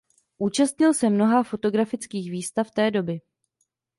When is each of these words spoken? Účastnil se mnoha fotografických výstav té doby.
Účastnil 0.37 0.93
se 0.93 1.09
mnoha 1.09 1.43
fotografických 1.43 2.31
výstav 2.31 2.71
té 2.71 2.91
doby. 2.91 3.19